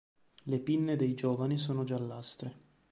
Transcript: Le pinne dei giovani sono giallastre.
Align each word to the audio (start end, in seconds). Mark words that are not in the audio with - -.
Le 0.45 0.57
pinne 0.59 0.95
dei 0.95 1.13
giovani 1.13 1.59
sono 1.59 1.83
giallastre. 1.83 2.57